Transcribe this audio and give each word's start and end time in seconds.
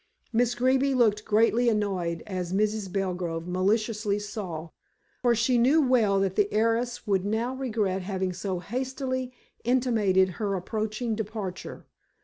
Miss 0.33 0.55
Greeby 0.55 0.95
looked 0.95 1.25
greatly 1.25 1.69
annoyed, 1.69 2.23
as 2.25 2.53
Mrs. 2.53 2.91
Belgrove 2.91 3.45
maliciously 3.47 4.17
saw, 4.17 4.69
for 5.21 5.35
she 5.35 5.59
knew 5.59 5.79
well 5.79 6.19
that 6.21 6.35
the 6.35 6.51
heiress 6.51 7.05
would 7.05 7.23
now 7.23 7.53
regret 7.53 8.01
having 8.01 8.33
so 8.33 8.57
hastily 8.57 9.31
intimated 9.63 10.29
her 10.41 10.55
approaching 10.55 11.13
departure. 11.13 11.85